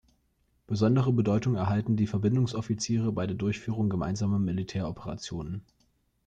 [0.65, 5.61] Besondere Bedeutung erhalten die Verbindungsoffiziere bei der Durchführung gemeinsamer Militäroperationen.